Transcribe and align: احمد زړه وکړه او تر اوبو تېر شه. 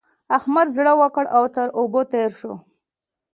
احمد 0.37 0.67
زړه 0.77 0.93
وکړه 1.01 1.29
او 1.37 1.43
تر 1.55 1.67
اوبو 1.79 2.01
تېر 2.11 2.29
شه. 2.39 2.53